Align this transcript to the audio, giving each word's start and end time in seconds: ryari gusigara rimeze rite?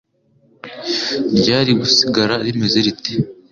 ryari 1.37 1.71
gusigara 1.81 2.35
rimeze 2.45 2.77
rite? 2.85 3.13